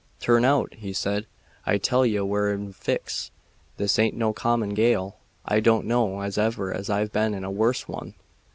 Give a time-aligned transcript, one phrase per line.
[0.19, 1.27] "Turn out!" he said.
[1.63, 3.29] "I tell ye we're in a fix.
[3.77, 5.17] This aint no common gale.
[5.45, 8.15] I don't know as ever I've been in a worse one."